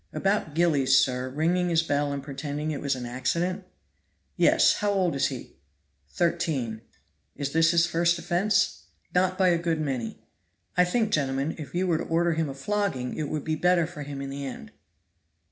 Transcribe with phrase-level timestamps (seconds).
[0.13, 3.65] About Gillies, sir ringing his bell and pretending it was an accident?"
[4.35, 4.73] "Yes!
[4.77, 5.57] how old is he?"
[6.09, 6.81] "Thirteen."
[7.35, 10.23] "Is this his first offense?" "Not by a good many.
[10.75, 13.85] I think, gentlemen, if you were to order him a flogging it would be better
[13.85, 14.71] for him in the end."